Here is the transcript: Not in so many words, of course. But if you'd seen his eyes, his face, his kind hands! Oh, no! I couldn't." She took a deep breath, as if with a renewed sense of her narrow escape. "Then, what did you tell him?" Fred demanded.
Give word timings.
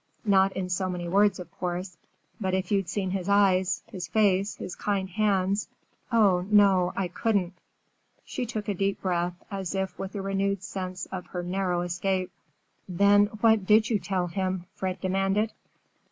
Not 0.25 0.53
in 0.53 0.67
so 0.67 0.89
many 0.89 1.07
words, 1.07 1.37
of 1.37 1.51
course. 1.51 1.95
But 2.39 2.55
if 2.55 2.71
you'd 2.71 2.89
seen 2.89 3.11
his 3.11 3.29
eyes, 3.29 3.83
his 3.85 4.07
face, 4.07 4.55
his 4.55 4.73
kind 4.75 5.07
hands! 5.07 5.67
Oh, 6.11 6.47
no! 6.49 6.91
I 6.95 7.07
couldn't." 7.07 7.53
She 8.25 8.47
took 8.47 8.67
a 8.67 8.73
deep 8.73 8.99
breath, 8.99 9.35
as 9.51 9.75
if 9.75 9.99
with 9.99 10.15
a 10.15 10.21
renewed 10.23 10.63
sense 10.63 11.05
of 11.11 11.27
her 11.27 11.43
narrow 11.43 11.81
escape. 11.81 12.31
"Then, 12.89 13.27
what 13.41 13.67
did 13.67 13.91
you 13.91 13.99
tell 13.99 14.25
him?" 14.25 14.65
Fred 14.73 14.99
demanded. 15.01 15.51